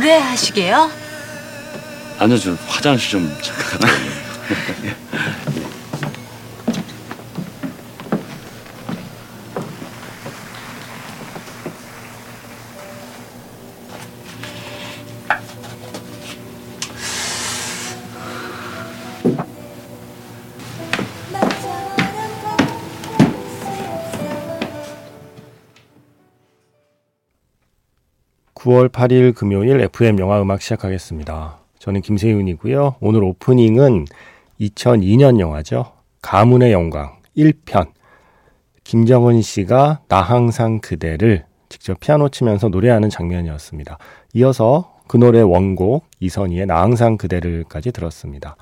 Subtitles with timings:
[0.00, 0.90] 노래하시게요?
[2.18, 4.94] 아니요, 저 화장실 좀 잠깐 갔다 올게요.
[28.60, 31.60] 9월 8일 금요일 FM 영화 음악 시작하겠습니다.
[31.78, 32.96] 저는 김세윤이고요.
[33.00, 34.04] 오늘 오프닝은
[34.60, 35.92] 2002년 영화죠.
[36.20, 37.88] 가문의 영광 1편.
[38.84, 43.96] 김정은 씨가 나 항상 그대를 직접 피아노 치면서 노래하는 장면이었습니다.
[44.34, 48.56] 이어서 그 노래 원곡 이선희의 나 항상 그대를까지 들었습니다.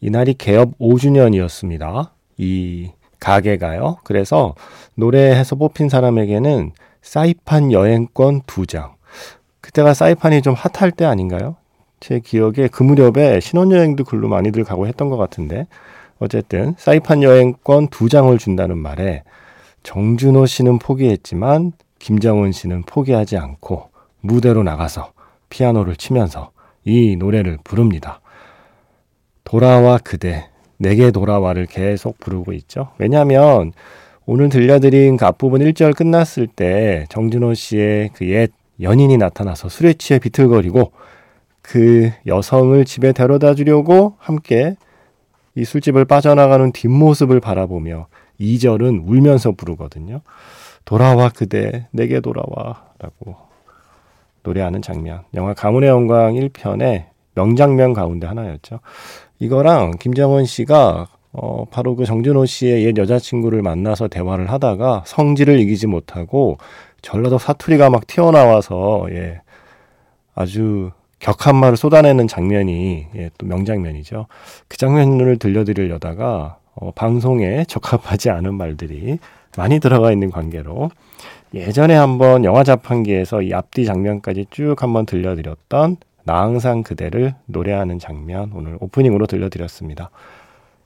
[0.00, 2.10] 이날이 개업 5주년이었습니다.
[2.36, 3.98] 이 가게가요.
[4.04, 4.54] 그래서
[4.94, 6.70] 노래해서 뽑힌 사람에게는
[7.02, 8.93] 사이판 여행권 2장,
[9.64, 11.56] 그때가 사이판이 좀 핫할 때 아닌가요?
[11.98, 15.66] 제 기억에 그 무렵에 신혼여행도 글로 많이들 가고 했던 것 같은데
[16.18, 19.22] 어쨌든 사이판 여행권 두 장을 준다는 말에
[19.82, 23.88] 정준호 씨는 포기했지만 김정은 씨는 포기하지 않고
[24.20, 25.12] 무대로 나가서
[25.48, 26.50] 피아노를 치면서
[26.84, 28.20] 이 노래를 부릅니다.
[29.44, 32.90] 돌아와 그대, 내게 돌아와를 계속 부르고 있죠.
[32.98, 33.72] 왜냐하면
[34.26, 40.18] 오늘 들려드린 그 앞부분 1절 끝났을 때 정준호 씨의 그 옛 연인이 나타나서 술에 취해
[40.18, 40.92] 비틀거리고
[41.62, 44.76] 그 여성을 집에 데려다 주려고 함께
[45.54, 48.08] 이 술집을 빠져나가는 뒷모습을 바라보며
[48.40, 50.20] 2절은 울면서 부르거든요.
[50.84, 53.36] 돌아와 그대 내게 돌아와 라고
[54.42, 55.22] 노래하는 장면.
[55.34, 58.80] 영화 가문의 영광 1편의 명장면 가운데 하나였죠.
[59.38, 65.88] 이거랑 김정은 씨가 어, 바로 그 정준호 씨의 옛 여자친구를 만나서 대화를 하다가 성질을 이기지
[65.88, 66.58] 못하고
[67.04, 69.42] 전라도 사투리가 막 튀어나와서 예,
[70.34, 70.90] 아주
[71.20, 74.26] 격한 말을 쏟아내는 장면이 예, 또 명장면이죠.
[74.68, 79.18] 그 장면을 들려드리려다가 어, 방송에 적합하지 않은 말들이
[79.56, 80.90] 많이 들어가 있는 관계로
[81.52, 88.50] 예전에 한번 영화 자판기에서 이 앞뒤 장면까지 쭉 한번 들려드렸던 나 항상 그대를 노래하는 장면
[88.54, 90.10] 오늘 오프닝으로 들려드렸습니다.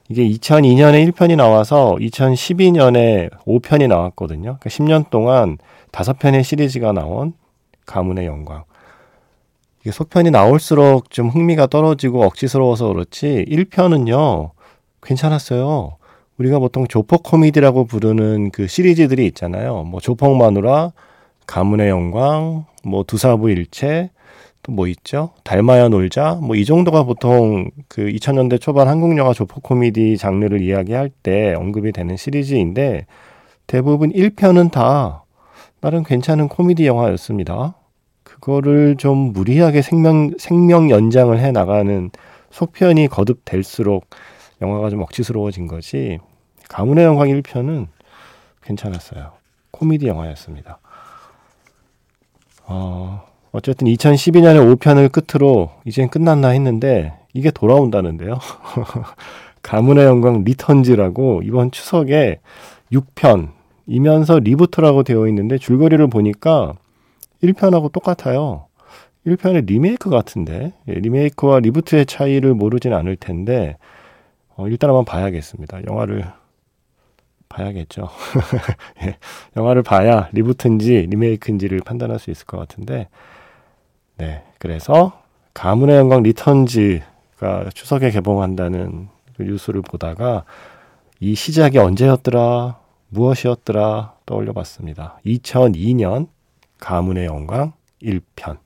[0.08, 4.58] 이게 2002년에 1편이 나와서 2012년에 5편이 나왔거든요.
[4.58, 5.58] 그러니까 10년 동안
[5.92, 7.32] 5편의 시리즈가 나온
[7.86, 8.64] 가문의 영광.
[9.80, 14.50] 이게 속편이 나올수록 좀 흥미가 떨어지고 억지스러워서 그렇지 1편은요.
[15.02, 15.96] 괜찮았어요.
[16.38, 19.84] 우리가 보통 조폭 코미디라고 부르는 그 시리즈들이 있잖아요.
[19.84, 20.92] 뭐 조폭 마누라,
[21.46, 24.10] 가문의 영광, 뭐 두사부 일체,
[24.68, 25.30] 뭐 있죠?
[25.44, 26.34] 닮아야 놀자.
[26.42, 31.92] 뭐 이 정도가 보통 그 2000년대 초반 한국 영화 조폭 코미디 장르를 이야기할 때 언급이
[31.92, 33.06] 되는 시리즈인데
[33.66, 35.24] 대부분 1편은 다
[35.80, 37.74] 나름 괜찮은 코미디 영화였습니다.
[38.24, 42.10] 그거를 좀 무리하게 생명 생명 연장을 해 나가는
[42.50, 44.06] 속편이 거듭될수록
[44.60, 46.18] 영화가 좀 억지스러워진 것이
[46.68, 47.86] 가문의 영광 1편은
[48.62, 49.32] 괜찮았어요.
[49.70, 50.78] 코미디 영화였습니다.
[52.66, 53.22] 어,
[53.52, 58.38] 어쨌든 2012년에 5편을 끝으로 이젠 끝났나 했는데 이게 돌아온다는데요.
[59.62, 62.40] 가문의 영광 Returns라고 이번 추석에
[62.92, 63.57] 6편
[63.88, 66.74] 이면서 reboot라고 되어 있는데 줄거리를 보니까
[67.42, 68.66] 1편하고 똑같아요.
[69.26, 73.78] 1편의 리메이크 같은데 예, 리메이크와 reboot의 차이를 모르진 않을 텐데
[74.56, 75.86] 어, 일단 한번 봐야겠습니다.
[75.86, 76.24] 영화를
[77.48, 78.10] 봐야겠죠.
[79.04, 79.16] 예,
[79.56, 83.08] 영화를 봐야 reboot인지 리메이크인지를 판단할 수 있을 것 같은데
[84.18, 85.22] 네, 그래서
[85.54, 90.44] 가문의 영광 Returns가 추석에 개봉한다는 그 뉴스를 보다가
[91.20, 95.18] 이 시작이 언제였더라, 무엇이었더라 떠올려 봤습니다.
[95.24, 96.28] 2002년
[96.78, 98.58] 가문의 영광 1편.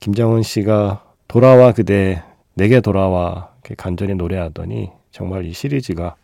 [0.00, 2.22] 김정은 씨가 돌아와 그대
[2.54, 6.16] 내게 돌아와 간절히 노래하더니 정말 이 시리즈가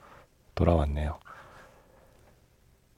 [0.54, 1.18] 돌아왔네요.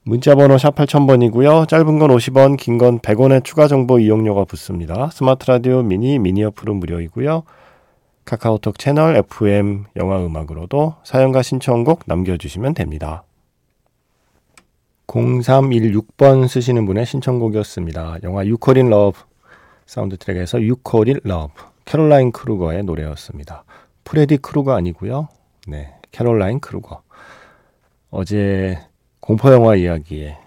[0.03, 1.67] 문자번호 샵 8000번이고요.
[1.67, 5.09] 짧은 건 50원, 긴 건 100원의 추가 정보 이용료가 붙습니다.
[5.11, 7.43] 스마트 라디오 미니, 미니 어플은 무료이고요.
[8.25, 13.23] 카카오톡 채널 FM 영화 음악으로도 사연과 신청곡 남겨주시면 됩니다.
[15.09, 18.17] 0316번 쓰시는 분의 신청곡이었습니다.
[18.23, 19.19] 영화 You Call It Love
[19.87, 23.63] 사운드 트랙에서 You Call It Love 캐롤라인 크루거의 노래였습니다.
[24.03, 25.27] 프레디 크루거 아니고요.
[25.67, 27.01] 네, 캐롤라인 크루거.
[28.11, 28.79] 어제
[29.19, 30.37] 공포 영화 이야기에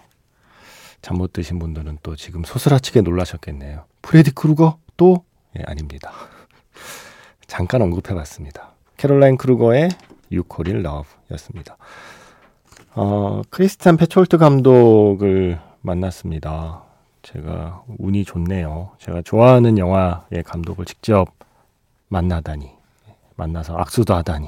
[1.01, 3.83] 잠 못 드신 분들은 또 지금 소스라치게 놀라셨겠네요.
[4.01, 4.77] 프레디 크루거?
[4.95, 5.25] 또?
[5.59, 6.13] 예, 아닙니다.
[7.47, 8.71] 잠깐 언급해 봤습니다.
[8.95, 9.89] 캐롤라인 크루거의
[10.31, 11.75] You Call It Love였습니다.
[12.95, 16.83] 어, 크리스티안 페촐트 감독을 만났습니다.
[17.23, 18.91] 제가 운이 좋네요.
[18.99, 21.29] 제가 좋아하는 영화의 감독을 직접
[22.09, 22.69] 만나다니,
[23.35, 24.47] 만나서 악수도 하다니,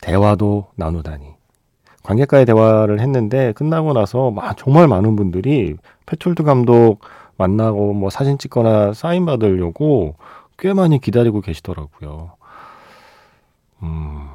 [0.00, 1.26] 대화도 나누다니.
[2.02, 5.76] 관객과의 대화를 했는데 끝나고 나서 정말 많은 분들이
[6.06, 6.98] 패톨드 감독
[7.36, 10.16] 만나고 뭐 사진 찍거나 사인 받으려고
[10.58, 12.32] 꽤 많이 기다리고 계시더라고요.
[13.84, 14.28] 음,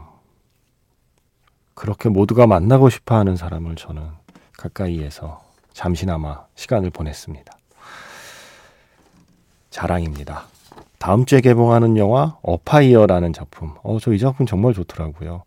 [1.77, 4.01] 그렇게 모두가 만나고 싶어 하는 사람을 저는
[4.57, 5.43] 가까이에서
[5.73, 7.53] 잠시나마 시간을 보냈습니다.
[9.69, 10.45] 자랑입니다.
[10.97, 13.75] 다음 주에 개봉하는 영화 Afire라는 작품.
[13.83, 15.43] 어, 저 이 작품 정말 좋더라고요.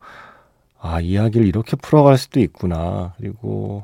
[0.81, 3.13] 아, 이야기를 이렇게 풀어갈 수도 있구나.
[3.17, 3.83] 그리고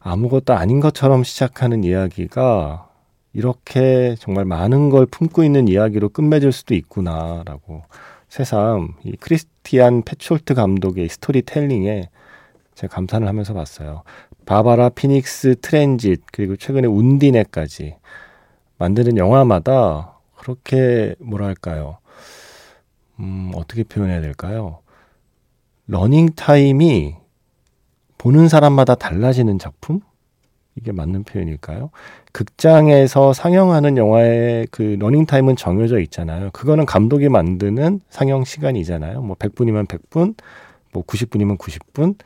[0.00, 2.88] 아무것도 아닌 것처럼 시작하는 이야기가
[3.32, 7.84] 이렇게 정말 많은 걸 품고 있는 이야기로 끝맺을 수도 있구나라고
[8.28, 12.08] 새삼 이 크리스티안 페촐트 감독의 스토리텔링에
[12.76, 14.04] 제가 감탄을 하면서 봤어요.
[14.44, 17.96] 바바라 Phoenix Transit 그리고 최근에 운디네까지
[18.78, 21.98] 만드는 영화마다 그렇게 뭐랄까요?
[23.18, 24.82] 음, 어떻게 표현해야 될까요?
[25.88, 27.16] 러닝 타임이
[28.18, 29.98] 보는 사람마다 달라지는 작품?
[30.76, 31.90] 이게 맞는 표현일까요?
[32.32, 36.50] 극장에서 상영하는 영화의 그 러닝 타임은 정해져 있잖아요.
[36.52, 39.22] 그거는 감독이 만드는 상영 시간이잖아요.
[39.22, 40.34] 뭐 100분이면 100분,
[40.92, 42.16] 뭐 90분이면 90분.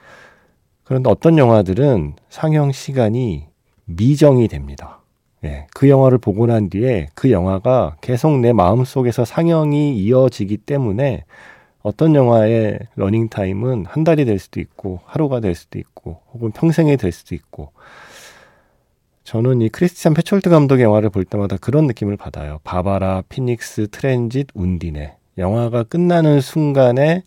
[0.85, 3.47] 그런데 어떤 영화들은 상영 시간이
[3.85, 5.00] 미정이 됩니다.
[5.44, 11.25] 예, 그 영화를 보고 난 뒤에 그 영화가 계속 내 마음속에서 상영이 이어지기 때문에
[11.82, 17.11] 어떤 영화의 러닝타임은 한 달이 될 수도 있고 하루가 될 수도 있고 혹은 평생이 될
[17.11, 17.73] 수도 있고
[19.25, 22.58] 저는 이 크리스티안 페촐트 감독의 영화를 볼 때마다 그런 느낌을 받아요.
[22.64, 25.17] 바바라, Phoenix, Transit, 운디네.
[25.38, 27.22] 영화가 끝나는 순간에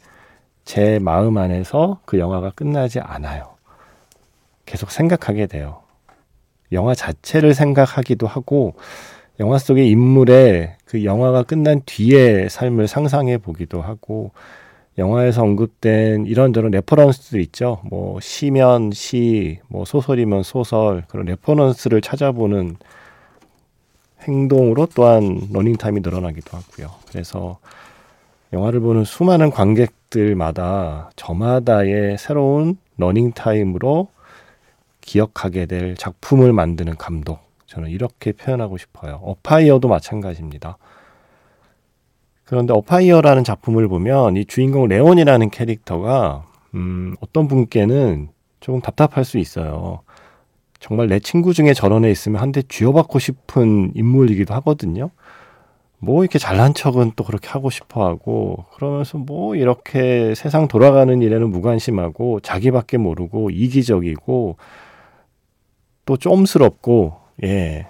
[0.65, 3.55] 제 마음 안에서 그 영화가 끝나지 않아요.
[4.65, 5.81] 계속 생각하게 돼요.
[6.71, 8.73] 영화 자체를 생각하기도 하고
[9.39, 14.31] 영화 속의 인물의 그 영화가 끝난 뒤의 삶을 상상해 보기도 하고
[14.97, 17.81] 영화에서 언급된 이런저런 reference도 있죠.
[17.85, 22.75] 뭐 시면 시, 뭐 소설이면 소설 그런 reference를 찾아보는
[24.21, 26.91] 행동으로 또한 러닝 타임이 늘어나기도 하고요.
[27.09, 27.57] 그래서
[28.53, 34.09] 영화를 보는 수많은 관객들마다 저마다의 새로운 러닝 타임으로
[35.01, 37.39] 기억하게 될 작품을 만드는 감독.
[37.65, 39.19] 저는 이렇게 표현하고 싶어요.
[39.23, 40.77] Afire도 마찬가지입니다.
[42.45, 46.45] 그런데 Afire라는 작품을 보면 이 주인공 레온이라는 캐릭터가
[46.75, 48.29] 음, 어떤 분께는
[48.59, 50.01] 조금 답답할 수 있어요.
[50.79, 55.09] 정말 내 친구 중에 저런 애 있으면 한 대 쥐어박고 싶은 인물이기도 하거든요.
[55.99, 61.49] 뭐 이렇게 잘난 척은 또 그렇게 하고 싶어 하고 그러면서 뭐 이렇게 세상 돌아가는 일에는
[61.49, 64.57] 무관심하고 자기밖에 모르고 이기적이고
[66.05, 67.13] 또 좀스럽고
[67.43, 67.87] 예.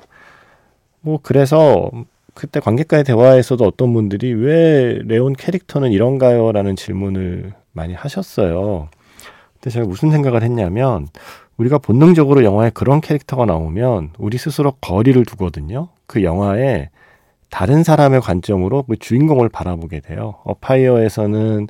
[1.02, 1.90] 뭐 그래서
[2.34, 6.52] 그때 관객과의 대화에서도 어떤 분들이 왜 레온 캐릭터는 이런가요?
[6.52, 8.90] 라는 질문을 많이 하셨어요.
[9.54, 11.08] 근데 제가 무슨 생각을 했냐면
[11.58, 15.90] 우리가 본능적으로 영화에 그런 캐릭터가 나오면 우리 스스로 거리를 두거든요.
[16.08, 16.90] 그 영화에
[17.50, 20.36] 다른 사람의 관점으로 그 주인공을 바라보게 돼요.
[20.44, 21.68] 어파이어에서는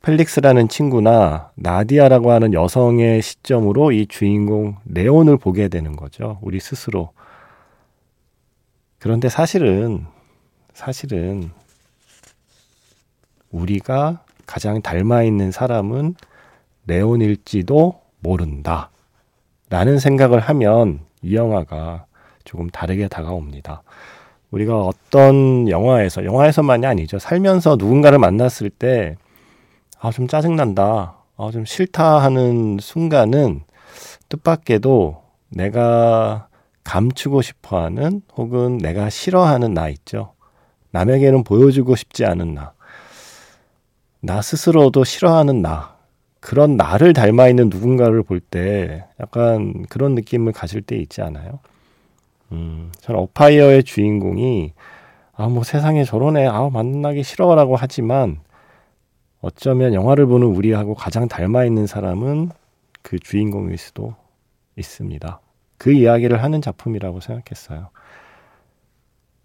[0.00, 6.38] 펠릭스라는 친구나 나디아라고 하는 여성의 시점으로 이 주인공 레온을 보게 되는 거죠.
[6.40, 7.10] 우리 스스로.
[8.98, 10.04] 그런데 사실은,
[10.74, 11.50] 사실은,
[13.50, 16.14] 우리가 가장 닮아 있는 사람은
[16.86, 18.90] 레온일지도 모른다.
[19.70, 22.06] 라는 생각을 하면 이 영화가
[22.44, 23.82] 조금 다르게 다가옵니다.
[24.50, 27.18] 우리가 어떤 영화에서, 영화에서만이 아니죠.
[27.18, 29.16] 살면서 누군가를 만났을 때,
[30.00, 31.16] 아, 좀 짜증난다.
[31.36, 33.62] 아, 좀 싫다 하는 순간은
[34.28, 36.48] 뜻밖에도 내가
[36.88, 40.32] 감추고 싶어 하는 혹은 내가 싫어하는 나 있죠.
[40.90, 42.72] 남에게는 보여주고 싶지 않은 나.
[44.20, 45.98] 나 스스로도 싫어하는 나.
[46.40, 51.58] 그런 나를 닮아 있는 누군가를 볼 때 약간 그런 느낌을 가질 때 있지 않아요?
[52.52, 54.72] 음, 저는 어파이어의 주인공이
[55.34, 58.40] 아, 뭐 세상에 저런 애, 아, 만나기 싫어라고 하지만
[59.42, 62.50] 어쩌면 영화를 보는 우리하고 가장 닮아 있는 사람은
[63.02, 64.14] 그 주인공일 수도
[64.76, 65.40] 있습니다.
[65.78, 67.90] 그 이야기를 하는 작품이라고 생각했어요.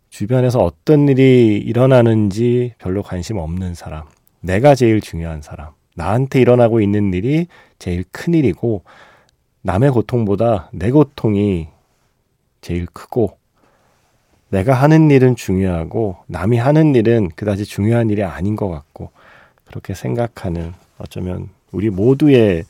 [0.09, 4.05] 주변에서 어떤 일이 일어나는지 별로 관심 없는 사람,
[4.41, 7.47] 내가 제일 중요한 사람, 나한테 일어나고 있는 일이
[7.79, 8.83] 제일 큰 일이고,
[9.61, 11.69] 남의 고통보다 내 고통이
[12.61, 13.37] 제일 크고,
[14.49, 19.11] 내가 하는 일은 중요하고, 남이 하는 일은 그다지 중요한 일이 아닌 것 같고,
[19.65, 22.65] 그렇게 생각하는 어쩌면 우리 모두의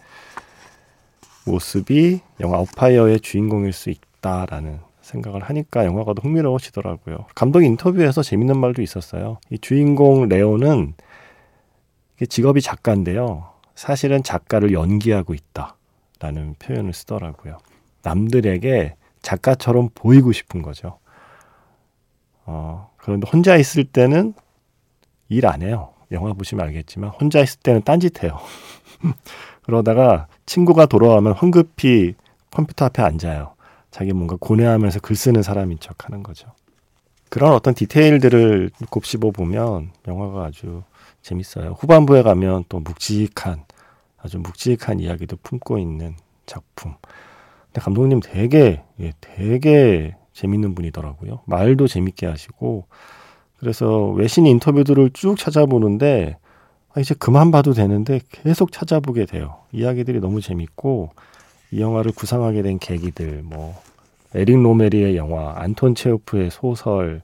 [1.46, 7.26] 모습이 영화 어파이어의 주인공일 수 있다라는 생각을 하니까 영화가 더 흥미로워지더라고요.
[7.36, 9.40] 감독 인터뷰에서 재밌는 말도 있었어요.
[9.50, 10.94] 이 주인공 레오는
[12.30, 13.50] 직업이 작가인데요.
[13.76, 17.58] 사실은 작가를 연기하고 있다라는 표현을 쓰더라고요.
[18.04, 21.00] 남들에게 작가처럼 보이고 싶은 거죠.
[22.46, 24.34] 어, 그런데 혼자 있을 때는
[25.30, 25.94] 일 안 해요.
[26.12, 28.40] 영화 보시면 알겠지만 혼자 있을 때는 딴짓해요.
[29.64, 32.16] 그러다가 친구가 돌아오면 황급히
[32.52, 33.54] 컴퓨터 앞에 앉아요.
[33.92, 36.48] 자기 뭔가 고뇌하면서 글 쓰는 사람인 척 하는 거죠.
[37.30, 40.84] 그런 어떤 디테일들을 곱씹어 보면 영화가 아주
[41.22, 41.76] 재밌어요.
[41.80, 43.64] 후반부에 가면 또 묵직한
[44.22, 46.16] 아주 묵직한 이야기도 품고 있는
[46.46, 46.94] 작품.
[47.66, 51.42] 근데 감독님 되게 예, 되게 재밌는 분이더라고요.
[51.46, 52.86] 말도 재밌게 하시고
[53.58, 56.43] 그래서 외신 인터뷰들을 쭉 찾아보는데 아,
[57.00, 59.56] 이제 그만 봐도 되는데 계속 찾아보게 돼요.
[59.72, 61.10] 이야기들이 너무 재밌고
[61.72, 63.76] 이 영화를 구상하게 된 계기들 뭐
[64.36, 67.22] 에릭 로메리의 영화, 안톤 체우프의 소설,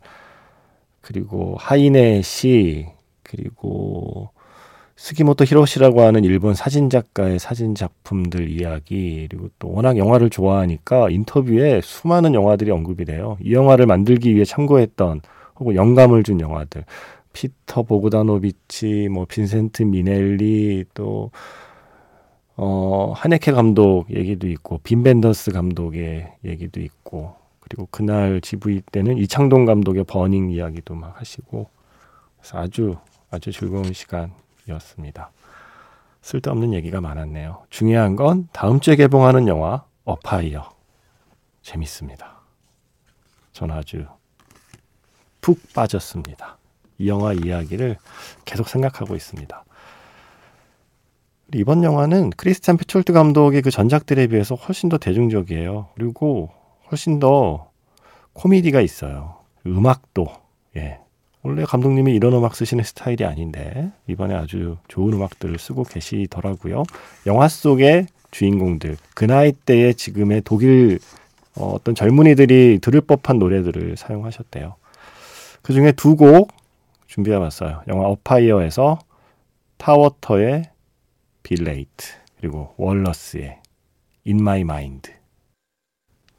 [1.02, 2.88] 그리고 하이네의 시,
[3.24, 4.30] 그리고
[4.96, 11.80] 스기모토 히로시라고 하는 일본 사진 작가의 사진 작품들 이야기 그리고 또 워낙 영화를 좋아하니까 인터뷰에
[11.82, 13.38] 수많은 영화들이 언급이 돼요.
[13.42, 15.22] 이 영화를 만들기 위해 참고했던
[15.60, 16.84] 혹은 영감을 준 영화들
[17.34, 21.32] 피터 보그다노비치, 뭐 빈센트 미넬리 또
[22.56, 29.66] 어, 하네케 감독 얘기도 있고 빈 벤더스 감독의 얘기도 있고 그리고 그날 GV 때는 이창동
[29.66, 31.70] 감독의 버닝 이야기도 막 하시고
[32.38, 32.98] 그래서 아주
[33.32, 35.32] 아주 즐거운 시간이었습니다.
[36.22, 37.64] 쓸데없는 얘기가 많았네요.
[37.70, 40.70] 중요한 건 다음 주에 개봉하는 영화 어파이어
[41.62, 42.42] 재밌습니다.
[43.54, 44.06] 전 아주
[45.40, 46.59] 푹 빠졌습니다.
[47.00, 47.98] 이 영화 이야기를
[48.46, 49.64] 계속 생각하고 있습니다.
[51.56, 55.88] 이번 영화는 크리스찬 페촐트 감독의 그 전작들에 비해서 훨씬 더 대중적이에요.
[55.96, 56.52] 그리고
[56.92, 57.72] 훨씬 더
[58.34, 59.38] 코미디가 있어요.
[59.66, 60.28] 음악도
[60.78, 61.00] 예,
[61.42, 66.84] 원래 감독님이 이런 음악 쓰시는 스타일이 아닌데 이번에 아주 좋은 음악들을 쓰고 계시더라고요.
[67.26, 71.00] 영화 속의 주인공들 그 나이 때의 지금의 독일
[71.56, 74.76] 어, 어떤 젊은이들이 들을 법한 노래들을 사용하셨대요.
[75.62, 76.59] 그 중에 두 곡
[77.10, 77.82] 준비해봤어요.
[77.88, 79.00] 영화 Afire에서
[79.78, 80.70] 타워터의
[81.44, 82.08] Be Late
[82.40, 83.60] 그리고 월너스의
[84.28, 85.12] In My Mind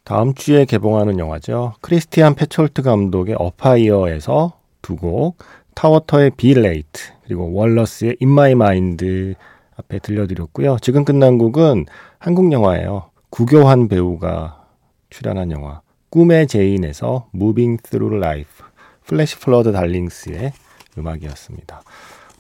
[0.05, 1.75] 다음 주에 개봉하는 영화죠.
[1.81, 5.37] 크리스티안 페촐트 감독의 Afire에서 두 곡
[5.75, 9.35] 타워터의 Be Late 그리고 월너스의 In My Mind
[9.77, 10.79] 앞에 들려드렸고요.
[10.81, 11.87] 지금 끝난 곡은
[12.19, 13.11] 한국 영화예요.
[13.31, 14.67] 구교환 배우가
[15.11, 18.60] 출연한 영화 꿈의 제인에서 Moving Through Life
[19.11, 20.53] 플래시 플러드 달링스의
[20.97, 21.83] 음악이었습니다.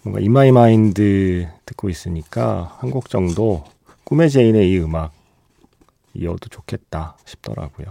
[0.04, 3.64] 뭔가 My Mind 듣고 있으니까 한 곡 정도
[4.04, 5.12] 꿈의 제인의 이 음악
[6.14, 7.86] 이어도 좋겠다 싶더라고요.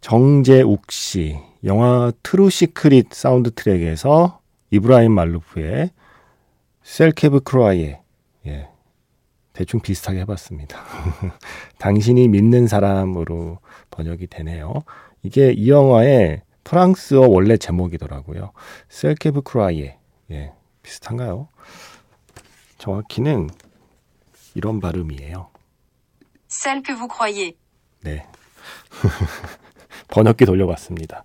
[0.00, 4.40] 정재욱 씨 영화 트루 시크릿 사운드 트랙에서
[4.70, 5.90] 이브라임 말루프의
[6.84, 8.00] Celle que vous croyez
[8.46, 8.68] 예,
[9.52, 10.78] 대충 비슷하게 해봤습니다.
[11.78, 13.58] 당신이 믿는 사람으로
[13.90, 14.84] 번역이 되네요.
[15.22, 18.50] 이게 이 영화의 프랑스어 원래 제목이더라고요.
[18.88, 19.98] 셀케브 크로아예
[20.32, 21.46] 예, 비슷한가요?
[22.78, 23.48] 정확히는
[24.54, 25.48] 이런 발음이에요.
[26.48, 27.56] Celle que vous croyez.
[28.02, 28.26] 네.
[30.08, 31.22] 번역기 돌려봤습니다.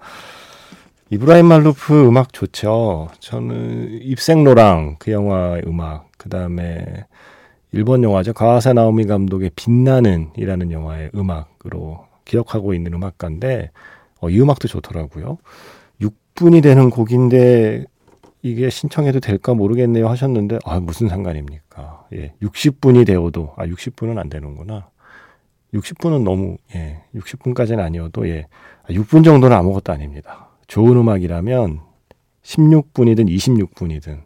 [1.09, 3.09] 이브라임 말루프 음악 좋죠.
[3.19, 7.05] 저는 입생로랑 그 영화의 음악, 그 다음에
[7.71, 8.33] 일본 영화죠.
[8.33, 13.71] 가와사 나오미 감독의 빛나는이라는 영화의 음악으로 기억하고 있는 음악가인데
[14.21, 15.37] 어, 이 음악도 좋더라고요.
[15.99, 17.85] 6분이 되는 곡인데
[18.43, 22.07] 이게 신청해도 될까 모르겠네요 하셨는데 아 무슨 상관입니까?
[22.13, 24.89] 예, 60분이 되어도 아 60분은 안 되는구나.
[25.73, 28.47] 60분은 너무 예, 60분까지는 아니어도 예,
[28.89, 30.49] 6분 정도는 아무것도 아닙니다.
[30.67, 31.81] 좋은 음악이라면
[32.43, 34.21] 16분이든 26분이든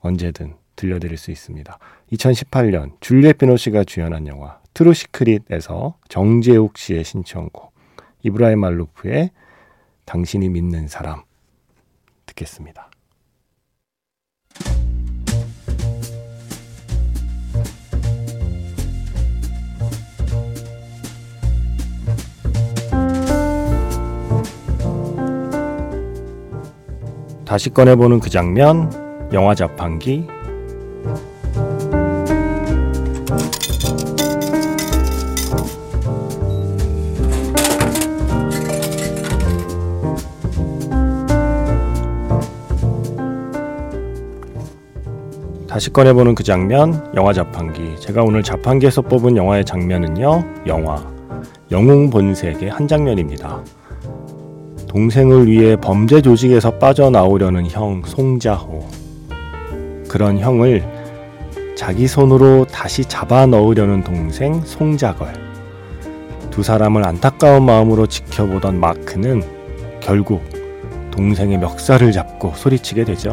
[0.00, 1.78] 언제든 들려드릴 수 있습니다.
[2.12, 7.72] 2018년 줄리엣 비노시가 주연한 영화 트루 시크릿에서 정재욱 씨의 신청곡
[8.28, 9.30] 이브라임 말루프의
[10.04, 11.22] 당신이 믿는 사람
[12.26, 12.90] 듣겠습니다.
[27.44, 28.90] 다시 꺼내보는 그 장면,
[29.32, 30.37] 영화 자판기.
[45.88, 47.96] 다시 꺼내보는 그 장면, 영화 자판기.
[47.98, 51.02] 제가 오늘 자판기에서 뽑은 영화의 장면은요, 영화.
[51.70, 53.62] 영웅 본색의 한 장면입니다.
[54.86, 58.86] 동생을 위해 범죄 조직에서 빠져나오려는 형 송자호.
[60.08, 60.84] 그런 형을
[61.74, 65.32] 자기 손으로 다시 잡아 넣으려는 동생 송자걸.
[66.50, 69.42] 두 사람을 안타까운 마음으로 지켜보던 마크는
[70.00, 70.42] 결국
[71.12, 73.32] 동생의 멱살을 잡고 소리치게 되죠.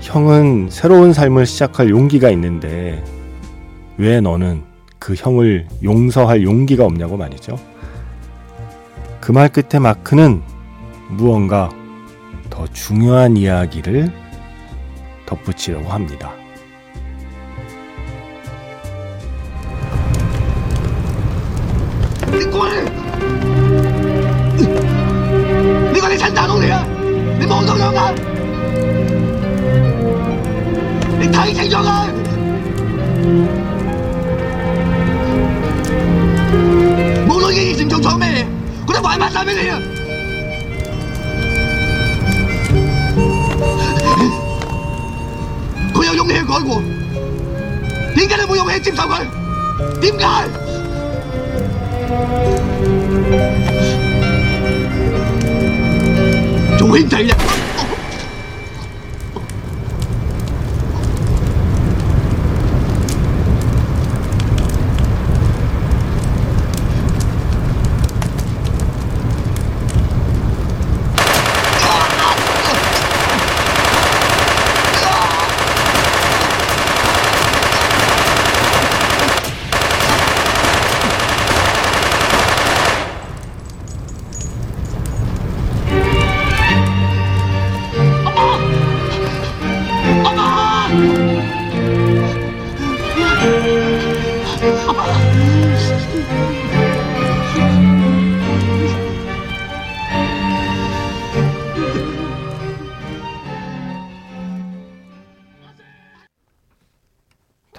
[0.00, 3.02] 형은 새로운 삶을 시작할 용기가 있는데
[3.98, 4.62] 왜 너는
[4.98, 7.58] 그 형을 용서할 용기가 없냐고 말이죠.
[9.20, 10.40] 그 말 끝에 마크는
[11.10, 11.68] 무언가
[12.48, 14.12] 더 중요한 이야기를
[15.26, 16.32] 덧붙이려고 합니다.
[22.30, 22.70] 내 꼬리!
[25.92, 26.82] 내 산다 동네야!
[27.38, 28.14] 내 몸도 그런가?
[31.46, 31.88] 你睇清楚佢！
[37.28, 38.44] 冇女嘅以前做錯咩？
[38.88, 39.78] 我都還翻晒俾你啊！
[45.94, 46.82] 佢有勇氣去改過，
[48.16, 49.20] 點解你冇勇氣接受佢？
[50.00, 50.24] 點解？
[56.76, 57.36] 做兄弟啊！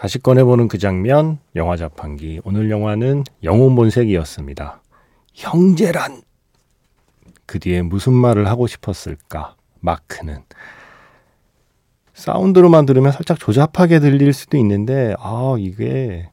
[0.07, 2.39] 다시 꺼내보는 그 장면, 영화 자판기.
[2.45, 4.81] 오늘 영화는 영혼 본색이었습니다.
[5.33, 6.21] 형제란!
[7.45, 9.57] 그 뒤에 무슨 말을 하고 싶었을까?
[9.81, 10.43] 마크는.
[12.17, 16.27] 사운드로만 들으면 살짝 조잡하게 들릴 수도 있는데, 아, 이게,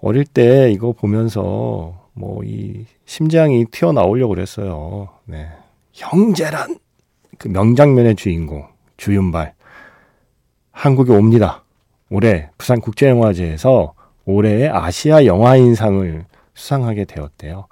[0.00, 5.08] 어릴 때 이거 보면서, 뭐, 이, 심장이 튀어나오려고 그랬어요.
[5.24, 5.48] 네.
[5.92, 6.78] 형제란!
[7.38, 9.54] 그 명장면의 주인공, 주윤발.
[10.70, 11.64] 한국에 옵니다.
[12.08, 13.94] 올해 부산국제영화제에서
[14.26, 17.66] 올해의 아시아 영화인상을 수상하게 되었대요.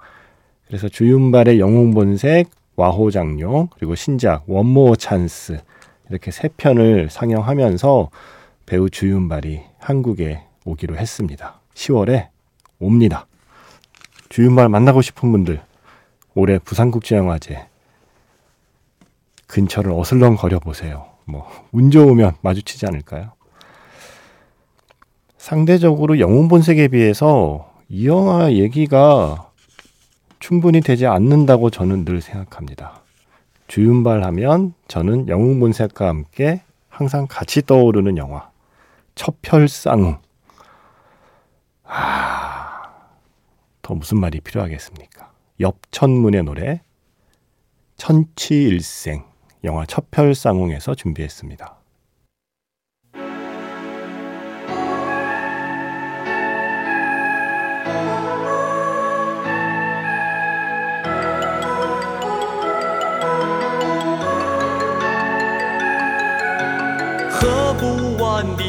[0.67, 5.61] 그래서 주윤발의 영웅본색, 와호장룡, 그리고 신작 원모어 찬스
[6.13, 8.11] 이렇게 세 편을 상영하면서
[8.67, 11.59] 배우 주윤발이 한국에 오기로 했습니다.
[11.73, 12.27] 10월에
[12.79, 13.25] 옵니다.
[14.29, 15.59] 주윤발 만나고 싶은 분들
[16.35, 17.65] 올해 부산국제영화제
[19.47, 21.07] 근처를 어슬렁거려 보세요.
[21.25, 23.31] 뭐 운 좋으면 마주치지 않을까요?
[25.37, 29.49] 상대적으로 영웅 본색에 비해서 이 영화 얘기가
[30.39, 33.02] 충분히 되지 않는다고 저는 늘 생각합니다.
[33.67, 38.49] 주윤발 하면 저는 영웅 본색과 함께 항상 같이 떠오르는 영화
[39.15, 40.21] 첩혈쌍
[41.85, 42.93] 아,
[43.81, 45.31] 더 무슨 말이 필요하겠습니까?
[45.59, 46.81] 엽천문의 노래
[47.97, 49.23] 천치일생
[49.63, 51.82] 영화 첩혈쌍웅에서 준비했습니다.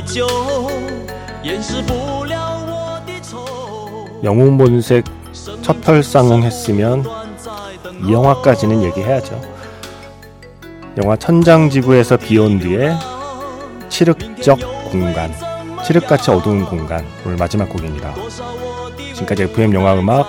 [0.06, 0.28] 酒，
[1.44, 3.46] 掩饰不了我的愁。
[4.24, 5.06] 영웅 본색
[5.62, 7.04] 첩혈쌍웅 했으면
[8.04, 9.40] 이 영화까지는 얘기해야죠.
[11.04, 12.92] 영화 천장지구에서 비온 뒤에
[13.90, 14.60] 칠흑적
[14.92, 15.34] 공간,
[15.86, 18.14] 칠흑같이 어두운 공간 오늘 마지막 곡입니다.
[19.14, 20.28] 지금까지 FM 영화 음악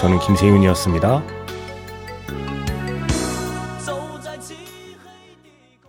[0.00, 1.22] 저는 김세윤이었습니다.